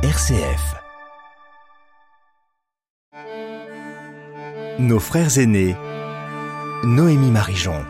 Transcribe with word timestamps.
RCF. 0.00 0.76
Nos 4.78 5.00
frères 5.00 5.38
aînés. 5.38 5.74
Noémie 6.84 7.32
Marijon. 7.32 7.84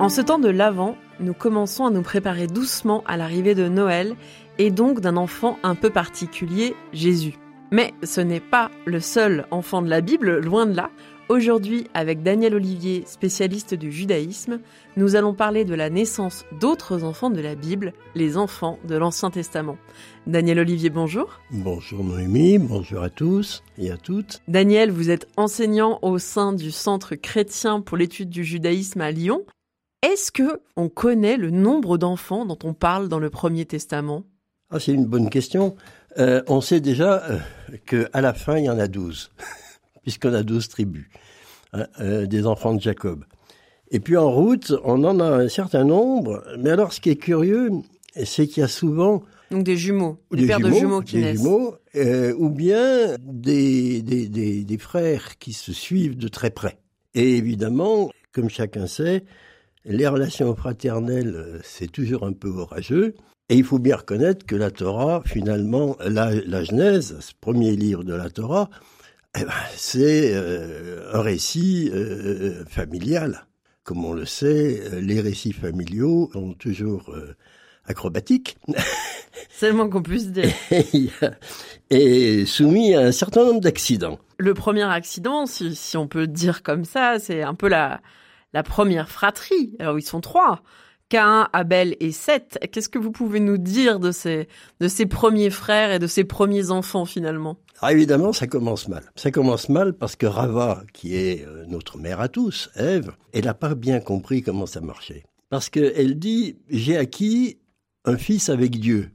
En 0.00 0.08
ce 0.08 0.20
temps 0.20 0.40
de 0.40 0.48
l'Avent, 0.48 0.96
nous 1.20 1.32
commençons 1.32 1.86
à 1.86 1.90
nous 1.90 2.02
préparer 2.02 2.48
doucement 2.48 3.04
à 3.06 3.16
l'arrivée 3.16 3.54
de 3.54 3.68
Noël 3.68 4.16
et 4.58 4.72
donc 4.72 4.98
d'un 4.98 5.16
enfant 5.16 5.60
un 5.62 5.76
peu 5.76 5.90
particulier, 5.90 6.74
Jésus. 6.92 7.38
Mais 7.70 7.94
ce 8.02 8.20
n'est 8.20 8.40
pas 8.40 8.72
le 8.84 8.98
seul 8.98 9.46
enfant 9.52 9.80
de 9.80 9.88
la 9.88 10.00
Bible, 10.00 10.40
loin 10.40 10.66
de 10.66 10.74
là. 10.74 10.90
Aujourd'hui, 11.30 11.86
avec 11.94 12.22
Daniel 12.22 12.54
Olivier, 12.54 13.04
spécialiste 13.06 13.74
du 13.74 13.90
judaïsme, 13.90 14.60
nous 14.98 15.16
allons 15.16 15.32
parler 15.32 15.64
de 15.64 15.74
la 15.74 15.88
naissance 15.88 16.44
d'autres 16.60 17.02
enfants 17.02 17.30
de 17.30 17.40
la 17.40 17.54
Bible, 17.54 17.94
les 18.14 18.36
enfants 18.36 18.78
de 18.86 18.94
l'Ancien 18.94 19.30
Testament. 19.30 19.78
Daniel 20.26 20.58
Olivier, 20.58 20.90
bonjour. 20.90 21.40
Bonjour 21.50 22.04
Noémie, 22.04 22.58
bonjour 22.58 23.02
à 23.02 23.08
tous 23.08 23.62
et 23.78 23.90
à 23.90 23.96
toutes. 23.96 24.42
Daniel, 24.48 24.90
vous 24.90 25.08
êtes 25.08 25.26
enseignant 25.38 25.98
au 26.02 26.18
sein 26.18 26.52
du 26.52 26.70
Centre 26.70 27.14
chrétien 27.14 27.80
pour 27.80 27.96
l'étude 27.96 28.28
du 28.28 28.44
judaïsme 28.44 29.00
à 29.00 29.10
Lyon. 29.10 29.46
Est-ce 30.02 30.30
que 30.30 30.60
on 30.76 30.90
connaît 30.90 31.38
le 31.38 31.48
nombre 31.48 31.96
d'enfants 31.96 32.44
dont 32.44 32.58
on 32.64 32.74
parle 32.74 33.08
dans 33.08 33.18
le 33.18 33.30
Premier 33.30 33.64
Testament? 33.64 34.24
Ah, 34.70 34.78
C'est 34.78 34.92
une 34.92 35.06
bonne 35.06 35.30
question. 35.30 35.74
Euh, 36.18 36.42
on 36.48 36.60
sait 36.60 36.80
déjà 36.80 37.22
euh, 37.30 37.38
qu'à 37.86 38.20
la 38.20 38.34
fin, 38.34 38.58
il 38.58 38.66
y 38.66 38.70
en 38.70 38.78
a 38.78 38.88
douze, 38.88 39.30
puisqu'on 40.04 40.32
a 40.32 40.44
douze 40.44 40.68
tribus, 40.68 41.06
hein, 41.72 41.86
euh, 42.00 42.26
des 42.26 42.46
enfants 42.46 42.74
de 42.74 42.80
Jacob. 42.80 43.24
Et 43.90 43.98
puis 43.98 44.16
en 44.16 44.30
route, 44.30 44.72
on 44.84 45.02
en 45.04 45.18
a 45.18 45.24
un 45.24 45.48
certain 45.48 45.84
nombre. 45.84 46.44
Mais 46.58 46.70
alors, 46.70 46.92
ce 46.92 47.00
qui 47.00 47.10
est 47.10 47.16
curieux, 47.16 47.70
c'est 48.24 48.46
qu'il 48.46 48.60
y 48.60 48.64
a 48.64 48.68
souvent... 48.68 49.22
Donc 49.50 49.64
des 49.64 49.76
jumeaux, 49.76 50.18
des, 50.30 50.46
paires 50.46 50.60
de 50.60 50.70
jumeaux 50.70 51.00
qui 51.00 51.16
des 51.16 51.22
naissent. 51.22 51.42
Jumeaux, 51.42 51.76
ou 52.38 52.48
bien 52.50 53.16
des, 53.20 54.02
des, 54.02 54.28
des, 54.28 54.64
des 54.64 54.78
frères 54.78 55.38
qui 55.38 55.52
se 55.52 55.72
suivent 55.72 56.16
de 56.16 56.28
très 56.28 56.50
près. 56.50 56.78
Et 57.14 57.36
évidemment, 57.36 58.10
comme 58.32 58.50
chacun 58.50 58.86
sait, 58.86 59.24
les 59.84 60.08
relations 60.08 60.54
fraternelles, 60.54 61.60
c'est 61.62 61.90
toujours 61.90 62.24
un 62.24 62.32
peu 62.32 62.48
orageux. 62.48 63.14
Et 63.48 63.56
il 63.56 63.64
faut 63.64 63.78
bien 63.78 63.96
reconnaître 63.96 64.46
que 64.46 64.56
la 64.56 64.70
Torah, 64.70 65.22
finalement, 65.26 65.96
la, 66.04 66.34
la 66.34 66.64
Genèse, 66.64 67.18
ce 67.20 67.32
premier 67.38 67.76
livre 67.76 68.02
de 68.02 68.14
la 68.14 68.30
Torah, 68.30 68.70
eh 69.36 69.44
ben, 69.44 69.52
c'est 69.76 70.32
euh, 70.34 71.10
un 71.12 71.20
récit 71.20 71.90
euh, 71.92 72.64
familial. 72.66 73.46
Comme 73.82 74.04
on 74.04 74.12
le 74.12 74.24
sait, 74.24 74.82
les 75.00 75.20
récits 75.20 75.52
familiaux 75.52 76.30
sont 76.32 76.54
toujours 76.54 77.10
euh, 77.10 77.36
acrobatiques. 77.86 78.56
C'est 79.50 79.68
le 79.68 79.74
moins 79.74 79.88
qu'on 79.88 80.02
puisse 80.02 80.30
dire. 80.30 80.52
et 81.90 82.46
soumis 82.46 82.94
à 82.94 83.00
un 83.00 83.12
certain 83.12 83.44
nombre 83.44 83.60
d'accidents. 83.60 84.18
Le 84.38 84.54
premier 84.54 84.82
accident, 84.82 85.46
si, 85.46 85.76
si 85.76 85.96
on 85.96 86.08
peut 86.08 86.26
dire 86.26 86.62
comme 86.62 86.84
ça, 86.84 87.18
c'est 87.18 87.42
un 87.42 87.54
peu 87.54 87.68
la, 87.68 88.00
la 88.52 88.62
première 88.62 89.08
fratrie. 89.08 89.76
Alors 89.78 89.98
ils 89.98 90.02
sont 90.02 90.20
trois. 90.20 90.62
Cain, 91.08 91.48
Abel 91.52 91.96
et 92.00 92.12
Seth. 92.12 92.58
Qu'est-ce 92.72 92.88
que 92.88 92.98
vous 92.98 93.12
pouvez 93.12 93.40
nous 93.40 93.58
dire 93.58 94.00
de 94.00 94.10
ces, 94.10 94.48
de 94.80 94.88
ces 94.88 95.06
premiers 95.06 95.50
frères 95.50 95.92
et 95.92 95.98
de 95.98 96.06
ces 96.06 96.24
premiers 96.24 96.70
enfants 96.70 97.04
finalement? 97.04 97.58
Ah, 97.80 97.92
Évidemment, 97.92 98.32
ça 98.32 98.46
commence 98.46 98.88
mal. 98.88 99.04
Ça 99.16 99.30
commence 99.30 99.68
mal 99.68 99.94
parce 99.94 100.16
que 100.16 100.26
Rava, 100.26 100.82
qui 100.92 101.16
est 101.16 101.46
euh, 101.46 101.64
notre 101.68 101.98
mère 101.98 102.20
à 102.20 102.28
tous, 102.28 102.70
Ève, 102.76 103.12
elle 103.32 103.44
n'a 103.44 103.54
pas 103.54 103.74
bien 103.74 104.00
compris 104.00 104.42
comment 104.42 104.66
ça 104.66 104.80
marchait. 104.80 105.24
Parce 105.50 105.68
qu'elle 105.70 106.18
dit, 106.18 106.56
j'ai 106.68 106.96
acquis 106.96 107.58
un 108.04 108.16
fils 108.16 108.48
avec 108.48 108.78
Dieu 108.80 109.10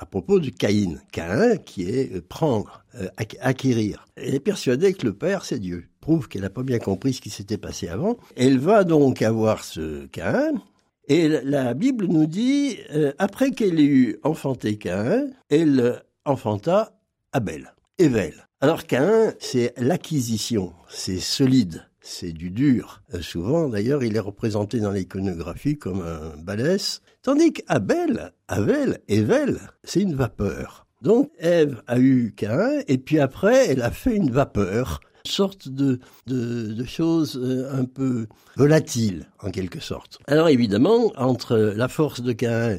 à 0.00 0.06
propos 0.06 0.40
de 0.40 0.48
Caïn. 0.48 0.98
Caïn, 1.12 1.58
qui 1.58 1.82
est 1.82 2.14
euh, 2.14 2.22
prendre, 2.26 2.84
euh, 2.94 3.08
acquérir. 3.40 4.06
Elle 4.16 4.34
est 4.34 4.40
persuadée 4.40 4.94
que 4.94 5.06
le 5.06 5.12
père, 5.12 5.44
c'est 5.44 5.58
Dieu. 5.58 5.88
Prouve 6.00 6.26
qu'elle 6.28 6.42
n'a 6.42 6.50
pas 6.50 6.62
bien 6.62 6.78
compris 6.78 7.12
ce 7.12 7.20
qui 7.20 7.28
s'était 7.28 7.58
passé 7.58 7.88
avant. 7.88 8.16
Elle 8.34 8.58
va 8.58 8.84
donc 8.84 9.20
avoir 9.20 9.62
ce 9.62 10.06
Caïn, 10.06 10.62
et 11.10 11.26
la 11.26 11.74
Bible 11.74 12.06
nous 12.06 12.26
dit, 12.26 12.78
euh, 12.94 13.12
après 13.18 13.50
qu'elle 13.50 13.80
ait 13.80 13.84
eu 13.84 14.20
enfanté 14.22 14.78
Caïn, 14.78 15.32
elle 15.48 16.04
enfanta 16.24 16.92
Abel, 17.32 17.74
Evel. 17.98 18.46
Alors 18.60 18.86
Caïn, 18.86 19.34
c'est 19.40 19.74
l'acquisition, 19.76 20.72
c'est 20.88 21.18
solide, 21.18 21.84
c'est 22.00 22.30
du 22.30 22.52
dur. 22.52 23.02
Euh, 23.12 23.22
souvent, 23.22 23.68
d'ailleurs, 23.68 24.04
il 24.04 24.14
est 24.14 24.20
représenté 24.20 24.78
dans 24.78 24.92
l'iconographie 24.92 25.76
comme 25.76 26.00
un 26.02 26.36
balès, 26.40 27.02
tandis 27.22 27.54
qu'Abel, 27.54 28.32
Abel, 28.46 29.00
Evel, 29.08 29.58
c'est 29.82 30.02
une 30.02 30.14
vapeur. 30.14 30.86
Donc 31.02 31.32
Ève 31.40 31.82
a 31.88 31.98
eu 31.98 32.32
Caïn, 32.36 32.82
et 32.86 32.98
puis 32.98 33.18
après, 33.18 33.68
elle 33.68 33.82
a 33.82 33.90
fait 33.90 34.14
une 34.14 34.30
vapeur 34.30 35.00
sorte 35.24 35.68
de, 35.68 36.00
de, 36.26 36.84
choses 36.84 37.36
euh, 37.36 37.72
un 37.72 37.84
peu 37.84 38.26
volatiles, 38.56 39.26
en 39.40 39.50
quelque 39.50 39.80
sorte. 39.80 40.18
Alors 40.26 40.48
évidemment, 40.48 41.12
entre 41.16 41.56
la 41.56 41.88
force 41.88 42.20
de 42.20 42.32
Caïn 42.32 42.78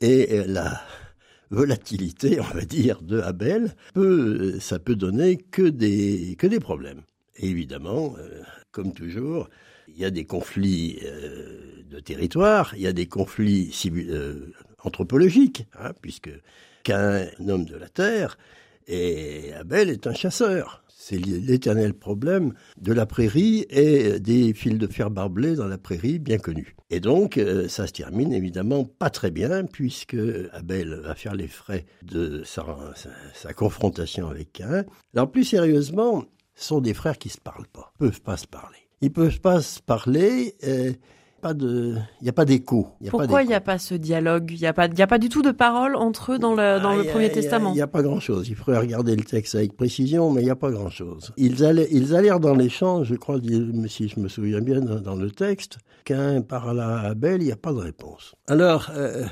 et 0.00 0.38
euh, 0.38 0.44
la 0.46 0.80
volatilité, 1.50 2.40
on 2.40 2.54
va 2.54 2.64
dire, 2.64 3.02
de 3.02 3.20
Abel, 3.20 3.74
peut, 3.94 4.58
ça 4.60 4.78
peut 4.78 4.96
donner 4.96 5.36
que 5.36 5.62
des, 5.62 6.36
que 6.38 6.46
des 6.46 6.60
problèmes. 6.60 7.02
Et 7.36 7.48
évidemment, 7.48 8.14
euh, 8.18 8.42
comme 8.70 8.92
toujours, 8.92 9.48
il 9.88 9.98
y 9.98 10.04
a 10.04 10.10
des 10.10 10.24
conflits 10.24 11.00
de 11.90 11.98
territoire, 11.98 12.74
il 12.76 12.82
y 12.82 12.86
a 12.86 12.92
des 12.92 13.06
conflits 13.06 13.74
anthropologiques, 14.84 15.66
hein, 15.76 15.90
puisque 16.00 16.30
Caïn, 16.84 17.26
un 17.40 17.48
homme 17.48 17.64
de 17.64 17.76
la 17.76 17.88
terre, 17.88 18.38
et 18.86 19.52
Abel 19.54 19.90
est 19.90 20.06
un 20.06 20.14
chasseur. 20.14 20.82
C'est 21.02 21.16
l'éternel 21.16 21.94
problème 21.94 22.52
de 22.78 22.92
la 22.92 23.06
prairie 23.06 23.64
et 23.70 24.20
des 24.20 24.52
fils 24.52 24.76
de 24.76 24.86
fer 24.86 25.10
barbelés 25.10 25.54
dans 25.54 25.66
la 25.66 25.78
prairie 25.78 26.18
bien 26.18 26.36
connus. 26.36 26.76
Et 26.90 27.00
donc, 27.00 27.38
euh, 27.38 27.68
ça 27.68 27.86
se 27.86 27.92
termine 27.92 28.34
évidemment 28.34 28.84
pas 28.84 29.08
très 29.08 29.30
bien, 29.30 29.64
puisque 29.64 30.18
Abel 30.52 30.94
va 30.96 31.14
faire 31.14 31.34
les 31.34 31.48
frais 31.48 31.86
de 32.02 32.42
sa, 32.44 32.66
sa, 33.32 33.54
confrontation 33.54 34.28
avec 34.28 34.52
Cain. 34.52 34.84
Alors, 35.14 35.30
plus 35.30 35.44
sérieusement, 35.44 36.26
ce 36.54 36.66
sont 36.66 36.82
des 36.82 36.92
frères 36.92 37.16
qui 37.16 37.30
se 37.30 37.40
parlent 37.40 37.68
pas, 37.72 37.94
peuvent 37.98 38.20
pas 38.20 38.36
se 38.36 38.46
parler. 38.46 38.76
Ils 39.00 39.10
peuvent 39.10 39.40
pas 39.40 39.62
se 39.62 39.80
parler. 39.80 40.54
Euh, 40.64 40.92
pas 41.40 41.54
de, 41.54 41.96
il 42.20 42.24
n'y 42.24 42.28
a 42.28 42.32
pas 42.32 42.44
d'écho. 42.44 42.88
Pourquoi 43.08 43.42
il 43.42 43.48
n'y 43.48 43.54
a 43.54 43.60
pas 43.60 43.78
ce 43.78 43.94
dialogue? 43.94 44.50
Il 44.52 44.60
n'y 44.60 44.66
a 44.66 44.72
pas, 44.72 44.86
il 44.86 45.02
a 45.02 45.06
pas 45.06 45.18
du 45.18 45.28
tout 45.28 45.42
de 45.42 45.50
parole 45.50 45.96
entre 45.96 46.32
eux 46.32 46.38
dans 46.38 46.54
le 46.54 46.80
dans 46.80 46.94
le 46.94 47.04
Premier 47.04 47.30
Testament. 47.30 47.70
Il 47.70 47.76
n'y 47.76 47.80
a, 47.80 47.86
pas 47.86 48.02
grand 48.02 48.20
chose. 48.20 48.48
Il 48.48 48.54
faudrait 48.54 48.80
regarder 48.80 49.16
le 49.16 49.24
texte 49.24 49.54
avec 49.54 49.76
précision, 49.76 50.30
mais 50.30 50.42
il 50.42 50.44
n'y 50.44 50.50
a 50.50 50.56
pas 50.56 50.70
grand 50.70 50.90
chose. 50.90 51.32
Ils 51.36 51.64
allaient, 51.64 51.88
ils 51.90 52.14
allèrent 52.14 52.40
dans 52.40 52.54
l'échange, 52.54 53.08
je 53.08 53.14
crois, 53.14 53.38
si 53.88 54.08
je 54.08 54.20
me 54.20 54.28
souviens 54.28 54.60
bien 54.60 54.80
dans, 54.80 55.16
le 55.16 55.30
texte, 55.30 55.78
qu'un 56.04 56.42
parle 56.42 56.80
à 56.80 57.00
Abel, 57.00 57.42
il 57.42 57.46
n'y 57.46 57.52
a 57.52 57.56
pas 57.56 57.72
de 57.72 57.78
réponse. 57.78 58.34
Alors, 58.46 58.90
euh, 58.94 59.24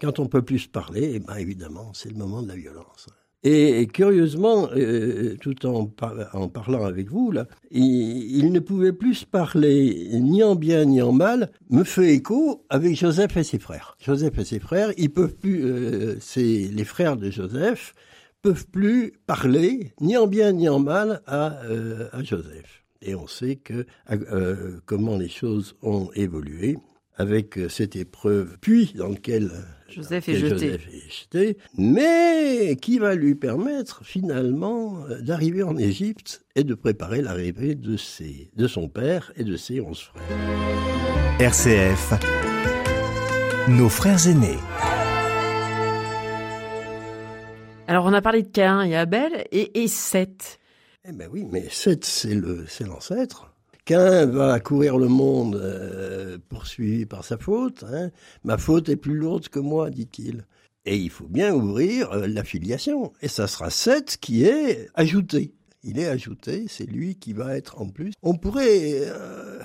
quand 0.00 0.18
on 0.18 0.26
peut 0.26 0.42
plus 0.42 0.66
parler, 0.66 1.12
eh 1.14 1.18
ben 1.20 1.36
évidemment, 1.36 1.90
c'est 1.92 2.10
le 2.10 2.16
moment 2.16 2.42
de 2.42 2.48
la 2.48 2.56
violence. 2.56 3.06
Et 3.42 3.86
curieusement, 3.86 4.68
euh, 4.76 5.34
tout 5.40 5.64
en, 5.64 5.90
en, 6.34 6.48
parlant 6.48 6.84
avec 6.84 7.08
vous, 7.08 7.32
là, 7.32 7.46
il, 7.70 8.52
ne 8.52 8.60
pouvait 8.60 8.92
plus 8.92 9.24
parler 9.24 10.10
ni 10.12 10.42
en 10.42 10.54
bien 10.54 10.84
ni 10.84 11.00
en 11.00 11.12
mal, 11.12 11.50
me 11.70 11.82
fait 11.84 12.14
écho 12.14 12.66
avec 12.68 12.96
Joseph 12.96 13.38
et 13.38 13.42
ses 13.42 13.58
frères. 13.58 13.96
Joseph 13.98 14.38
et 14.38 14.44
ses 14.44 14.58
frères, 14.58 14.92
ils 14.98 15.10
peuvent 15.10 15.34
plus, 15.34 15.64
euh, 15.64 16.16
c'est 16.20 16.68
les 16.70 16.84
frères 16.84 17.16
de 17.16 17.30
Joseph, 17.30 17.94
peuvent 18.42 18.66
plus 18.66 19.14
parler 19.26 19.94
ni 20.02 20.18
en 20.18 20.26
bien 20.26 20.52
ni 20.52 20.68
en 20.68 20.78
mal 20.78 21.22
à, 21.26 21.62
euh, 21.64 22.08
à 22.12 22.22
Joseph. 22.22 22.84
Et 23.00 23.14
on 23.14 23.26
sait 23.26 23.56
que 23.56 23.86
comment 24.84 25.16
les 25.16 25.30
choses 25.30 25.74
ont 25.80 26.10
évolué 26.14 26.76
avec 27.16 27.58
euh, 27.58 27.68
cette 27.68 27.96
épreuve, 27.96 28.56
puis 28.60 28.92
dans 28.96 29.08
lequel 29.08 29.50
Joseph 29.88 30.28
est, 30.28 30.36
jeté. 30.36 30.78
jeté. 31.08 31.58
mais 31.76 32.76
qui 32.80 32.98
va 32.98 33.14
lui 33.14 33.34
permettre 33.34 34.04
finalement 34.04 35.04
euh, 35.08 35.20
d'arriver 35.20 35.62
en 35.62 35.76
Égypte 35.76 36.44
et 36.54 36.64
de 36.64 36.74
préparer 36.74 37.22
l'arrivée 37.22 37.74
de, 37.74 37.96
ses, 37.96 38.50
de 38.56 38.66
son 38.68 38.88
père 38.88 39.32
et 39.36 39.44
de 39.44 39.56
ses 39.56 39.80
onze 39.80 40.00
frères. 40.00 40.22
RCF, 41.40 42.12
nos 43.68 43.88
frères 43.88 44.26
aînés. 44.26 44.58
Alors 47.86 48.04
on 48.04 48.12
a 48.12 48.22
parlé 48.22 48.42
de 48.42 48.48
Cain 48.48 48.82
et 48.82 48.94
Abel 48.94 49.44
et, 49.50 49.82
et 49.82 49.88
Seth. 49.88 50.60
Eh 51.08 51.12
ben 51.12 51.28
oui, 51.32 51.44
mais 51.50 51.66
Seth 51.70 52.04
c'est 52.04 52.34
le 52.34 52.64
c'est 52.68 52.86
l'ancêtre. 52.86 53.49
Cain 53.90 54.26
va 54.26 54.60
courir 54.60 54.98
le 54.98 55.08
monde 55.08 55.56
euh, 55.56 56.38
poursuivi 56.48 57.06
par 57.06 57.24
sa 57.24 57.36
faute. 57.38 57.84
Hein. 57.92 58.12
Ma 58.44 58.56
faute 58.56 58.88
est 58.88 58.94
plus 58.94 59.16
lourde 59.16 59.48
que 59.48 59.58
moi, 59.58 59.90
dit-il. 59.90 60.46
Et 60.84 60.96
il 60.96 61.10
faut 61.10 61.26
bien 61.26 61.52
ouvrir 61.52 62.12
euh, 62.12 62.28
l'affiliation. 62.28 63.12
Et 63.20 63.26
ça 63.26 63.48
sera 63.48 63.68
Seth 63.68 64.18
qui 64.18 64.44
est 64.44 64.88
ajouté. 64.94 65.54
Il 65.82 65.98
est 65.98 66.06
ajouté, 66.06 66.66
c'est 66.68 66.86
lui 66.86 67.16
qui 67.16 67.32
va 67.32 67.56
être 67.56 67.80
en 67.80 67.88
plus. 67.88 68.12
On 68.22 68.34
pourrait, 68.34 69.08
euh, 69.08 69.58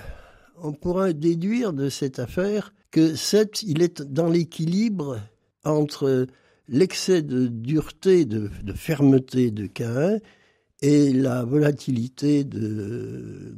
on 0.60 0.72
pourra 0.72 1.12
déduire 1.12 1.72
de 1.72 1.88
cette 1.88 2.18
affaire 2.18 2.74
que 2.90 3.14
Seth, 3.14 3.62
il 3.62 3.80
est 3.80 4.02
dans 4.02 4.28
l'équilibre 4.28 5.20
entre 5.62 6.26
l'excès 6.66 7.22
de 7.22 7.46
dureté, 7.46 8.24
de, 8.24 8.50
fermeté 8.74 9.52
de 9.52 9.68
Cain 9.68 10.18
et 10.82 11.12
la 11.12 11.44
volatilité 11.44 12.44
de, 12.44 13.54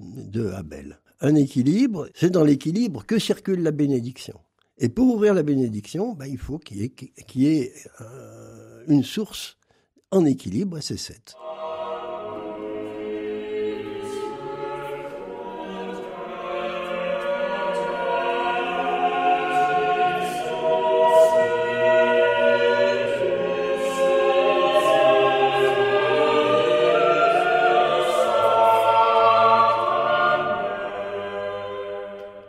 Abel. 0.55 1.01
Un 1.21 1.35
équilibre, 1.35 2.09
c'est 2.15 2.31
dans 2.31 2.45
l'équilibre 2.45 3.05
que 3.05 3.19
circule 3.19 3.63
la 3.63 3.73
bénédiction. 3.73 4.39
Et 4.79 4.89
pour 4.89 5.13
ouvrir 5.13 5.35
la 5.35 5.43
bénédiction, 5.43 6.13
bah, 6.15 6.29
il 6.29 6.39
faut 6.39 6.59
qu'il 6.59 6.79
y 6.81 7.47
ait, 7.47 7.73
euh, 8.01 8.85
une 8.87 9.03
source 9.03 9.57
en 10.11 10.25
équilibre, 10.25 10.79
c'est 10.81 10.97
cette. 10.97 11.35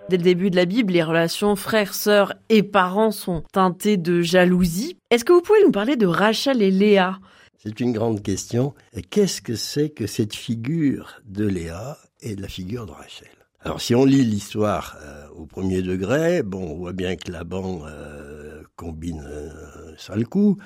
Dès 0.10 0.18
le 0.18 0.24
début 0.24 0.50
de 0.50 0.56
la 0.56 0.66
Bible, 0.66 0.94
les 0.94 1.04
relations 1.04 1.56
frères, 1.56 1.94
sœurs 1.94 2.34
et 2.50 2.64
parents 2.64 3.12
sont 3.12 3.44
teintées 3.54 3.96
de 3.96 4.24
jalousie. 4.24 4.98
Est-ce 5.12 5.24
que 5.24 5.34
vous 5.34 5.42
pouvez 5.42 5.64
nous 5.64 5.72
parler 5.72 5.98
de 5.98 6.08
Rachel 6.08 6.64
et 6.64 6.72
Léa? 6.72 7.20
C'est 7.60 7.80
une 7.80 7.92
grande 7.92 8.24
question. 8.24 8.74
Qu'est-ce 9.12 9.44
que 9.44 9.56
c'est 9.56 9.92
que 9.92 10.08
cette 10.08 10.34
figure 10.34 11.22
de 11.26 11.46
Léa 11.46 11.96
et 12.22 12.36
de 12.36 12.42
la 12.42 12.48
figure 12.48 12.88
de 12.88 12.92
Rachel? 12.92 13.30
Alors 13.62 13.82
si 13.82 13.94
on 13.94 14.04
lit 14.04 14.24
l'histoire 14.24 14.98
euh, 15.04 15.28
au 15.36 15.46
premier 15.46 15.84
degré, 15.84 16.42
on 16.54 16.74
voit 16.74 16.94
bien 16.94 17.16
que 17.16 17.32
Laban 17.32 17.82
euh, 17.86 18.64
combine 18.78 19.20
un 19.20 19.69
sale 20.00 20.28
coup, 20.28 20.58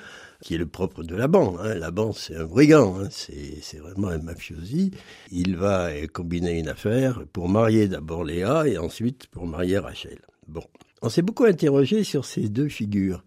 qui 0.42 0.54
est 0.54 0.58
le 0.58 0.66
propre 0.66 1.02
de 1.02 1.14
Laban. 1.14 1.56
Hein. 1.58 1.74
Laban, 1.74 2.12
c'est 2.12 2.36
un 2.36 2.44
brigand, 2.44 3.00
hein. 3.00 3.08
c'est 3.10 3.78
vraiment 3.78 4.08
un 4.08 4.18
mafiosi. 4.18 4.92
Il 5.30 5.56
va 5.56 5.90
combiner 6.12 6.58
une 6.58 6.68
affaire 6.68 7.24
pour 7.32 7.48
marier 7.48 7.88
d'abord 7.88 8.24
Léa 8.24 8.66
et 8.66 8.78
ensuite 8.78 9.26
pour 9.28 9.46
marier 9.46 9.78
Rachel. 9.78 10.18
Bon, 10.46 10.64
on 11.02 11.08
s'est 11.08 11.22
beaucoup 11.22 11.44
interrogé 11.44 12.04
sur 12.04 12.24
ces 12.24 12.48
deux 12.48 12.68
figures. 12.68 13.24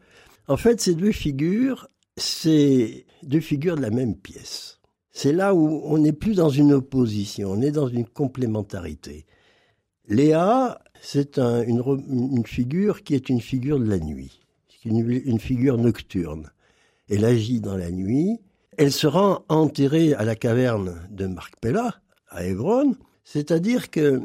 En 0.47 0.57
fait, 0.57 0.79
ces 0.79 0.95
deux 0.95 1.11
figures, 1.11 1.87
c'est 2.15 3.05
deux 3.23 3.39
figures 3.39 3.75
de 3.75 3.81
la 3.81 3.89
même 3.89 4.15
pièce. 4.15 4.79
C'est 5.11 5.33
là 5.33 5.55
où 5.55 5.81
on 5.85 5.97
n'est 5.97 6.13
plus 6.13 6.35
dans 6.35 6.49
une 6.49 6.73
opposition, 6.73 7.51
on 7.51 7.61
est 7.61 7.71
dans 7.71 7.87
une 7.87 8.05
complémentarité. 8.05 9.25
Léa, 10.07 10.79
c'est 11.01 11.37
une, 11.39 12.45
figure 12.45 13.03
qui 13.03 13.15
est 13.15 13.29
une 13.29 13.41
figure 13.41 13.79
de 13.79 13.89
la 13.89 13.99
nuit, 13.99 14.41
une, 14.87 15.39
figure 15.39 15.77
nocturne. 15.77 16.51
Elle 17.09 17.25
agit 17.25 17.61
dans 17.61 17.77
la 17.77 17.91
nuit. 17.91 18.39
Elle 18.77 18.91
sera 18.91 19.43
enterrée 19.49 20.13
à 20.13 20.23
la 20.23 20.35
caverne 20.35 21.07
de 21.09 21.25
Marc-Pella, 21.27 21.95
à 22.29 22.45
Hébron, 22.45 22.95
c'est-à-dire 23.23 23.89
que 23.89 24.21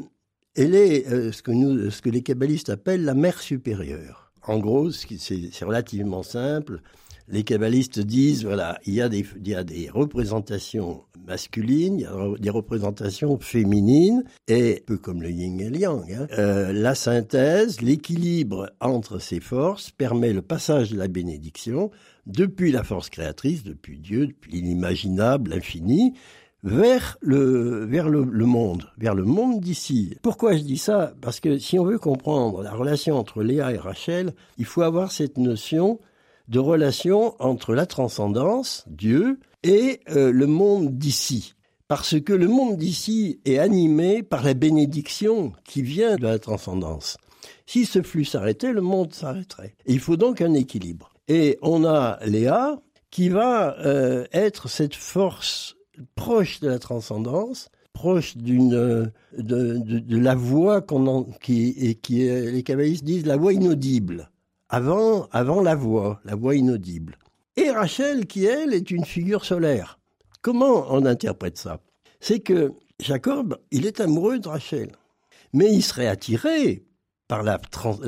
elle 0.55 0.75
est 0.75 1.07
euh, 1.07 1.31
ce, 1.31 1.41
que 1.41 1.51
nous, 1.51 1.89
ce 1.89 2.01
que 2.01 2.09
les 2.09 2.21
kabbalistes 2.21 2.69
appellent 2.69 3.03
la 3.03 3.15
mère 3.15 3.41
supérieure. 3.41 4.31
En 4.45 4.59
gros, 4.59 4.91
c'est 4.91 5.65
relativement 5.65 6.21
simple 6.21 6.81
les 7.27 7.43
kabbalistes 7.43 7.99
disent, 7.99 8.45
voilà, 8.45 8.79
il 8.85 8.93
y, 8.93 9.01
a 9.01 9.09
des, 9.09 9.25
il 9.39 9.47
y 9.47 9.55
a 9.55 9.63
des 9.63 9.89
représentations 9.89 11.03
masculines, 11.25 11.99
il 11.99 12.01
y 12.01 12.05
a 12.05 12.37
des 12.39 12.49
représentations 12.49 13.39
féminines, 13.39 14.23
et 14.47 14.83
peu 14.85 14.97
comme 14.97 15.21
le 15.21 15.31
yin 15.31 15.59
et 15.59 15.69
le 15.69 15.77
yang, 15.77 16.11
hein, 16.11 16.27
euh, 16.37 16.73
la 16.73 16.95
synthèse, 16.95 17.81
l'équilibre 17.81 18.69
entre 18.81 19.19
ces 19.19 19.39
forces 19.39 19.91
permet 19.91 20.33
le 20.33 20.41
passage 20.41 20.91
de 20.91 20.97
la 20.97 21.07
bénédiction 21.07 21.91
depuis 22.25 22.71
la 22.71 22.83
force 22.83 23.09
créatrice, 23.09 23.63
depuis 23.63 23.99
Dieu, 23.99 24.27
depuis 24.27 24.51
l'inimaginable, 24.51 25.51
l'infini, 25.51 26.13
vers 26.63 27.17
le, 27.21 27.85
vers 27.85 28.09
le, 28.09 28.23
le, 28.23 28.45
monde, 28.45 28.89
vers 28.97 29.15
le 29.15 29.25
monde 29.25 29.59
d'ici. 29.59 30.15
Pourquoi 30.21 30.55
je 30.55 30.63
dis 30.63 30.77
ça? 30.77 31.13
Parce 31.21 31.41
que 31.41 31.57
si 31.57 31.77
on 31.77 31.83
veut 31.83 31.99
comprendre 31.99 32.63
la 32.63 32.71
relation 32.73 33.17
entre 33.17 33.43
Léa 33.43 33.73
et 33.73 33.77
Rachel, 33.77 34.33
il 34.57 34.65
faut 34.65 34.81
avoir 34.81 35.11
cette 35.11 35.37
notion 35.37 35.99
de 36.47 36.59
relation 36.59 37.35
entre 37.39 37.73
la 37.73 37.85
transcendance, 37.85 38.83
Dieu, 38.87 39.39
et 39.63 40.01
euh, 40.09 40.31
le 40.31 40.47
monde 40.47 40.97
d'ici. 40.97 41.53
Parce 41.87 42.19
que 42.19 42.33
le 42.33 42.47
monde 42.47 42.77
d'ici 42.77 43.39
est 43.45 43.59
animé 43.59 44.23
par 44.23 44.43
la 44.43 44.53
bénédiction 44.53 45.53
qui 45.63 45.81
vient 45.81 46.15
de 46.15 46.23
la 46.23 46.39
transcendance. 46.39 47.17
Si 47.65 47.85
ce 47.85 48.01
flux 48.01 48.25
s'arrêtait, 48.25 48.73
le 48.73 48.81
monde 48.81 49.13
s'arrêterait. 49.13 49.75
Il 49.85 49.99
faut 49.99 50.17
donc 50.17 50.41
un 50.41 50.53
équilibre. 50.53 51.13
Et 51.27 51.57
on 51.61 51.85
a 51.85 52.19
Léa 52.25 52.81
qui 53.09 53.29
va 53.29 53.77
euh, 53.79 54.25
être 54.33 54.69
cette 54.69 54.95
force 54.95 55.75
proche 56.15 56.59
de 56.59 56.67
la 56.67 56.79
transcendance, 56.79 57.69
proche 57.93 58.35
d'une 58.35 59.11
de, 59.37 60.03
la 60.09 60.35
voix 60.35 60.81
qu'on 60.81 61.25
qui, 61.41 61.95
qui 62.01 62.27
les 62.27 62.63
kabbalistes 62.63 63.03
disent 63.03 63.27
la 63.27 63.37
voix 63.37 63.53
inaudible 63.53 64.31
avant, 64.73 65.27
avant 65.31 65.61
la 65.61 65.75
voix, 65.75 66.19
la 66.25 66.33
voix 66.33 66.55
inaudible. 66.55 67.19
Et 67.57 67.69
Rachel, 67.69 68.25
qui 68.25 68.45
elle 68.45 68.73
est 68.73 68.89
une 68.89 69.05
figure 69.05 69.45
solaire. 69.45 69.99
Comment 70.41 70.87
on 70.89 71.05
interprète 71.05 71.59
ça? 71.59 71.79
C'est 72.19 72.39
que 72.39 72.73
Jacob, 72.99 73.59
il 73.69 73.85
est 73.85 73.99
amoureux 73.99 74.39
de 74.39 74.47
Rachel, 74.47 74.91
mais 75.53 75.71
il 75.71 75.83
serait 75.83 76.07
attiré 76.07 76.85
par 77.27 77.43
la, 77.43 77.59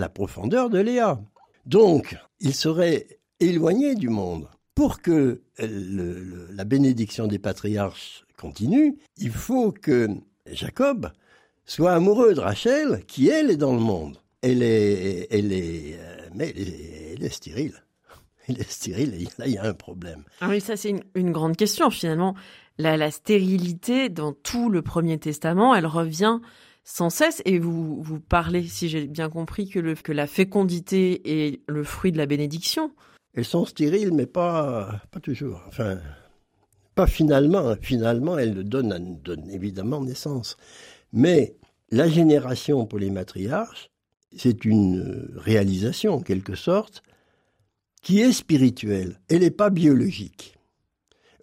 profondeur 0.09 0.71
de 0.71 0.79
Léa. 0.79 1.21
Donc, 1.67 2.17
il 2.39 2.55
serait 2.55 3.19
éloigné 3.39 3.93
du 3.93 4.09
monde. 4.09 4.49
Pour 4.73 5.03
que 5.03 5.43
la 5.59 6.63
bénédiction 6.63 7.27
des 7.27 7.39
patriarches 7.39 8.25
continue, 8.37 8.97
il 9.17 9.31
faut 9.31 9.71
que 9.71 10.09
Jacob 10.51 11.11
soit 11.65 11.93
amoureux 11.93 12.33
de 12.33 12.39
Rachel, 12.39 13.05
qui 13.05 13.29
elle 13.29 13.51
est 13.51 13.57
dans 13.57 13.73
le 13.73 13.79
monde. 13.79 14.17
Elle 14.41 14.63
est, 14.63 15.27
elle 15.31 15.53
est 15.53 15.97
euh, 15.97 16.14
mais 16.35 16.53
elle 17.13 17.23
est, 17.23 17.29
stérile. 17.29 17.73
Il 18.47 18.59
est 18.59 18.69
stérile 18.69 19.13
et 19.15 19.27
là, 19.39 19.47
il 19.47 19.53
y 19.53 19.57
a 19.57 19.63
un 19.63 19.73
problème. 19.73 20.23
Ah 20.41 20.49
oui, 20.49 20.61
ça, 20.61 20.77
c'est 20.77 20.93
une, 21.15 21.31
grande 21.31 21.57
question, 21.57 21.89
finalement. 21.89 22.35
La, 22.77 23.09
stérilité, 23.09 24.09
dans 24.09 24.33
tout 24.33 24.69
le 24.69 24.83
Premier 24.83 25.17
Testament, 25.17 25.73
elle 25.73 25.87
revient 25.87 26.39
sans 26.83 27.09
cesse. 27.09 27.41
Et 27.45 27.57
vous, 27.57 28.03
vous 28.03 28.19
parlez, 28.19 28.67
si 28.67 28.87
j'ai 28.87 29.07
bien 29.07 29.29
compris, 29.29 29.67
que, 29.67 29.79
le, 29.79 29.95
que 29.95 30.11
la 30.11 30.27
fécondité 30.27 31.21
est 31.49 31.61
le 31.67 31.83
fruit 31.83 32.11
de 32.11 32.17
la 32.17 32.27
bénédiction. 32.27 32.91
Elles 33.33 33.45
sont 33.45 33.65
stériles, 33.65 34.13
mais 34.13 34.27
pas, 34.27 35.01
pas 35.09 35.19
toujours. 35.19 35.63
Enfin, 35.67 35.97
pas 36.93 37.07
finalement. 37.07 37.75
Finalement, 37.81 38.37
elles 38.37 38.63
donnent, 38.63 39.19
donnent 39.23 39.49
évidemment 39.49 40.01
naissance. 40.01 40.55
Mais 41.13 41.55
la 41.89 42.07
génération 42.07 42.85
pour 42.85 42.99
les 42.99 43.09
matriarches, 43.09 43.89
c'est 44.35 44.65
une 44.65 45.31
réalisation 45.35 46.15
en 46.15 46.21
quelque 46.21 46.55
sorte 46.55 47.03
qui 48.01 48.21
est 48.21 48.33
spirituelle, 48.33 49.19
elle 49.29 49.39
n'est 49.39 49.49
pas 49.49 49.71
biologique. 49.71 50.55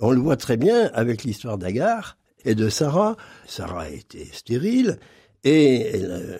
On 0.00 0.12
le 0.12 0.20
voit 0.20 0.36
très 0.36 0.56
bien 0.56 0.90
avec 0.94 1.24
l'histoire 1.24 1.58
d'Agar 1.58 2.16
et 2.44 2.54
de 2.54 2.68
Sarah. 2.68 3.16
Sarah 3.46 3.90
était 3.90 4.26
stérile 4.26 4.98
et 5.44 5.80
elle 5.88 6.10
euh, 6.10 6.38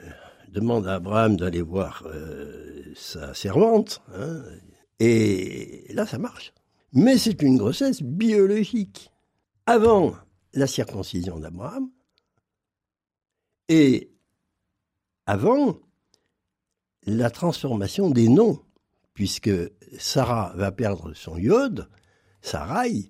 demande 0.49 0.87
à 0.87 0.95
Abraham 0.95 1.37
d'aller 1.37 1.63
voir 1.63 2.05
euh, 2.07 2.93
sa 2.95 3.35
servante. 3.35 4.01
Hein, 4.15 4.43
et 5.01 5.87
là, 5.93 6.07
ça 6.07 6.19
marche. 6.19 6.53
Mais 6.93 7.19
c'est 7.19 7.43
une 7.43 7.57
grossesse 7.57 8.03
biologique. 8.03 9.11
Avant 9.67 10.15
la 10.55 10.67
circoncision 10.67 11.39
d'Abraham 11.39 11.89
et 13.69 14.11
avant 15.27 15.79
la 17.05 17.31
transformation 17.31 18.11
des 18.11 18.29
noms, 18.29 18.61
puisque 19.15 19.51
Sarah 19.99 20.53
va 20.57 20.73
perdre 20.73 21.13
son 21.15 21.37
yod, 21.37 21.89
Sarai, 22.41 23.09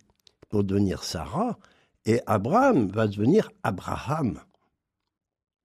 pour 0.48 0.64
devenir 0.64 1.04
Sarah, 1.04 1.58
et 2.04 2.20
Abraham 2.26 2.88
va 2.88 3.06
devenir 3.06 3.50
Abraham. 3.62 4.40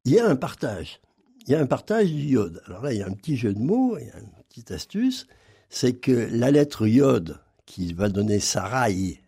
Il 0.05 0.13
y 0.13 0.19
a 0.19 0.27
un 0.27 0.35
partage. 0.35 1.01
Il 1.45 1.51
y 1.51 1.55
a 1.55 1.59
un 1.59 1.65
partage 1.65 2.11
du 2.11 2.21
yod. 2.21 2.61
Alors 2.65 2.83
là, 2.83 2.93
il 2.93 2.99
y 2.99 3.01
a 3.01 3.07
un 3.07 3.13
petit 3.13 3.37
jeu 3.37 3.53
de 3.53 3.59
mots, 3.59 3.97
il 3.97 4.07
y 4.07 4.11
a 4.11 4.19
une 4.19 4.31
petite 4.47 4.71
astuce, 4.71 5.27
c'est 5.69 5.93
que 5.93 6.29
la 6.31 6.51
lettre 6.51 6.87
yod 6.87 7.39
qui 7.65 7.93
va 7.93 8.09
donner 8.09 8.39
Sarai 8.39 9.21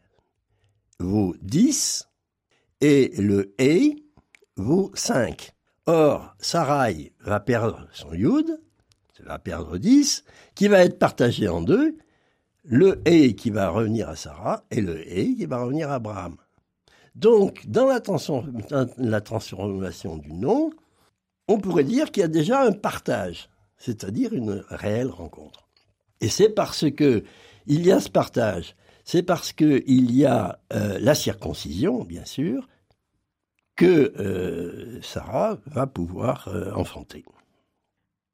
vaut 1.00 1.36
10 1.42 2.08
et 2.82 3.14
le 3.18 3.54
e 3.60 3.96
vaut 4.56 4.92
5. 4.94 5.54
Or, 5.86 6.36
Sarai 6.40 7.14
va 7.22 7.40
perdre 7.40 7.88
son 7.92 8.14
yod 9.20 9.28
va 9.28 9.40
perdre 9.40 9.78
10, 9.78 10.24
qui 10.56 10.68
va 10.68 10.84
être 10.84 11.00
partagé 11.00 11.48
en 11.48 11.62
deux, 11.62 11.98
le 12.64 13.02
et 13.06 13.36
qui 13.36 13.50
va 13.50 13.70
revenir 13.70 14.10
à 14.10 14.16
Sarah 14.16 14.64
et 14.72 14.82
le 14.82 15.08
et 15.12 15.36
qui 15.36 15.46
va 15.46 15.64
revenir 15.64 15.90
à 15.90 15.96
Abraham. 15.96 16.36
Donc, 17.16 17.68
dans 17.68 17.88
la, 17.88 18.00
transformation 19.22 20.18
du 20.18 20.34
nom, 20.34 20.72
on 21.48 21.58
pourrait 21.58 21.84
dire 21.84 22.12
qu'il 22.12 22.22
y 22.22 22.24
a 22.24 22.30
déjà 22.30 22.62
un 22.62 22.72
partage, 22.72 23.50
c'est-à-dire 23.78 24.34
une 24.34 24.64
réelle 24.70 25.10
rencontre. 25.10 25.68
Et 26.22 26.30
c'est 26.30 26.50
parce 26.50 26.90
que 26.92 27.24
il 27.66 27.86
y 27.86 27.92
a 27.92 28.00
ce 28.00 28.10
partage, 28.10 28.76
c'est 29.04 29.24
parce 29.24 29.54
qu'il 29.54 30.12
y 30.16 30.26
a 30.26 30.60
euh, 30.74 30.98
la 31.00 31.16
circoncision, 31.16 32.04
bien 32.04 32.26
sûr, 32.26 32.68
que 33.76 34.14
euh, 34.20 35.02
Sarah 35.02 35.58
va 35.66 35.88
pouvoir 35.88 36.48
euh, 36.50 36.72
enfanter. 36.74 37.24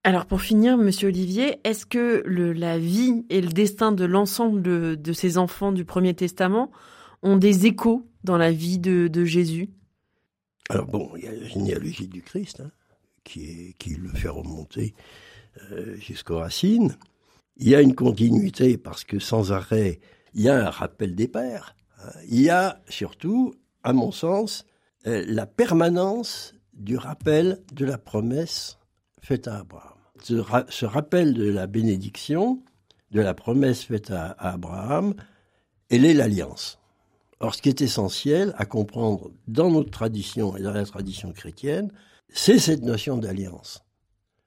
Alors 0.05 0.27
pour 0.27 0.39
finir, 0.39 0.77
Monsieur 0.77 1.07
Olivier, 1.07 1.59
est-ce 1.63 1.88
que 1.88 2.21
la 2.27 2.77
vie 2.77 3.25
et 3.31 3.41
le 3.41 3.50
destin 3.50 3.91
de 3.91 4.05
l'ensemble 4.05 4.62
de, 4.62 5.13
ces 5.13 5.39
enfants 5.39 5.71
du 5.71 5.83
Premier 5.83 6.13
Testament 6.13 6.71
ont 7.24 7.38
des 7.38 7.65
échos 7.65 8.07
dans 8.24 8.38
la 8.38 8.51
vie 8.51 8.77
de, 8.77 9.25
Jésus? 9.25 9.71
Alors 10.69 10.85
bon, 10.85 11.09
il 11.17 11.24
y 11.24 11.27
a 11.27 11.31
la 11.31 11.47
généalogie 11.47 12.07
du 12.07 12.21
Christ 12.21 12.62
hein, 12.62 12.69
qui, 13.24 13.74
le 13.97 14.09
fait 14.09 14.27
remonter 14.27 14.93
jusqu'aux 15.95 16.38
racines. 16.38 16.95
Il 17.57 17.67
y 17.67 17.74
a 17.74 17.81
une 17.81 17.95
continuité 17.95 18.77
parce 18.77 19.05
que 19.05 19.17
sans 19.17 19.53
arrêt, 19.53 20.00
il 20.35 20.43
y 20.43 20.50
a 20.50 20.67
un 20.67 20.69
rappel 20.69 21.15
des 21.15 21.27
pères. 21.27 21.75
Hein. 21.97 22.12
Il 22.27 22.41
y 22.41 22.51
a 22.51 22.79
surtout, 22.89 23.55
à 23.81 23.91
mon 23.91 24.12
sens, 24.12 24.67
euh, 25.07 25.25
la 25.27 25.47
permanence 25.47 26.53
du 26.74 26.95
rappel 26.95 27.63
de 27.74 27.85
la 27.85 27.97
promesse 27.97 28.77
faite 29.19 29.47
à 29.47 29.62
Abraham. 29.62 29.94
Ce, 30.22 30.86
rappel 30.86 31.34
de 31.34 31.50
la 31.50 31.67
bénédiction, 31.67 32.62
de 33.12 33.22
la 33.22 33.34
promesse 33.34 33.84
faite 33.84 34.12
à, 34.12 34.31
Abraham, 34.39 35.13
elle 35.89 36.05
est 36.05 36.13
l'alliance. 36.13 36.79
Or, 37.39 37.53
ce 37.53 37.62
qui 37.62 37.69
est 37.69 37.81
essentiel 37.81 38.53
à 38.57 38.65
comprendre 38.65 39.31
dans 39.48 39.69
notre 39.69 39.91
tradition 39.91 40.55
et 40.55 40.62
dans 40.62 40.74
la 40.74 40.86
tradition 40.86 41.31
chrétienne, 41.31 41.91
c'est 42.29 42.60
cette 42.60 42.81
notion 42.81 43.17
d'alliance. 43.17 43.86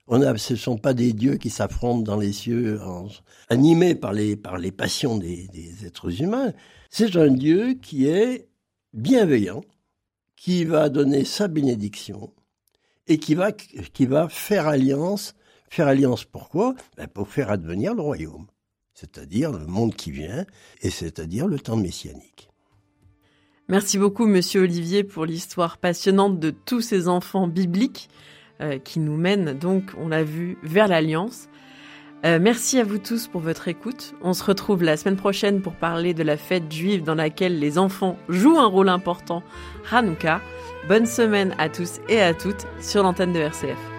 Ce 0.09 0.53
ne 0.53 0.57
sont 0.57 0.77
pas 0.77 0.95
des 0.95 1.13
dieux 1.13 1.37
qui 1.37 1.51
s'affrontent 1.51 2.01
dans 2.01 2.17
les 2.17 2.33
cieux, 2.33 2.79
animés 3.47 3.93
par 3.93 4.11
les, 4.11 4.35
passions 4.71 5.17
des, 5.17 5.85
êtres 5.85 6.21
humains. 6.21 6.51
C'est 6.89 7.15
un 7.15 7.29
Dieu 7.29 7.75
qui 7.75 8.07
est 8.07 8.47
bienveillant, 8.93 9.61
qui 10.35 10.65
va 10.65 10.89
donner 10.89 11.25
sa 11.25 11.47
bénédiction 11.47 12.33
et 13.05 13.19
qui 13.19 13.35
va 13.35 14.29
faire 14.29 14.67
alliance. 14.67 15.35
Faire 15.69 15.87
alliance 15.87 16.25
pourquoi? 16.25 16.75
Ben 16.97 17.07
Pour 17.07 17.29
faire 17.29 17.51
advenir 17.51 17.93
le 17.93 18.01
royaume, 18.01 18.47
c'est-à-dire 18.93 19.51
le 19.51 19.65
monde 19.65 19.95
qui 19.95 20.11
vient, 20.11 20.45
et 20.81 20.89
c'est-à-dire 20.89 21.47
le 21.47 21.59
temps 21.59 21.77
messianique. 21.77 22.49
Merci 23.67 23.99
beaucoup, 23.99 24.25
Monsieur 24.25 24.61
Olivier, 24.61 25.03
pour 25.03 25.25
l'histoire 25.25 25.77
passionnante 25.77 26.39
de 26.39 26.49
tous 26.49 26.81
ces 26.81 27.07
enfants 27.07 27.47
bibliques. 27.47 28.09
Euh, 28.61 28.77
qui 28.77 28.99
nous 28.99 29.15
mène 29.15 29.57
donc, 29.57 29.83
on 29.97 30.09
l'a 30.09 30.23
vu, 30.23 30.57
vers 30.63 30.89
l'Alliance. 30.89 31.47
Euh, 32.25 32.39
merci 32.41 32.77
à 32.77 32.83
vous 32.83 32.97
tous 32.97 33.27
pour 33.27 33.39
votre 33.39 33.69
écoute. 33.69 34.13
On 34.21 34.33
se 34.33 34.43
retrouve 34.43 34.83
la 34.83 34.97
semaine 34.97 35.15
prochaine 35.15 35.61
pour 35.61 35.75
parler 35.75 36.13
de 36.13 36.23
la 36.23 36.35
fête 36.35 36.69
juive 36.69 37.03
dans 37.03 37.15
laquelle 37.15 37.57
les 37.57 37.77
enfants 37.77 38.17
jouent 38.27 38.59
un 38.59 38.65
rôle 38.65 38.89
important, 38.89 39.43
Hanouka. 39.89 40.41
Bonne 40.89 41.05
semaine 41.05 41.55
à 41.57 41.69
tous 41.69 42.01
et 42.09 42.19
à 42.19 42.33
toutes 42.33 42.67
sur 42.81 43.03
l'antenne 43.03 43.31
de 43.31 43.39
RCF. 43.39 43.98